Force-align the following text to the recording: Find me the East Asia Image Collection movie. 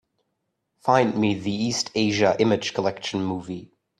Find 0.79 1.15
me 1.15 1.35
the 1.35 1.51
East 1.53 1.91
Asia 1.93 2.35
Image 2.39 2.73
Collection 2.73 3.23
movie. 3.23 3.71